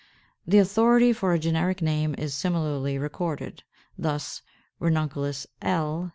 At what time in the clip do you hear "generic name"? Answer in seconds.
1.37-2.15